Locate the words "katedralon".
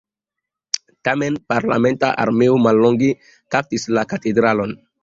4.15-4.79